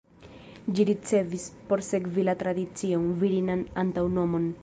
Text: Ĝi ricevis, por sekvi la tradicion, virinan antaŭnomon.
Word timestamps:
Ĝi 0.77 0.85
ricevis, 0.89 1.43
por 1.67 1.83
sekvi 1.89 2.25
la 2.29 2.35
tradicion, 2.41 3.07
virinan 3.25 3.65
antaŭnomon. 3.83 4.53